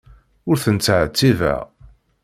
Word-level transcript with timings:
Ur 0.49 0.57
ten-ttɛettibeɣ. 0.63 1.61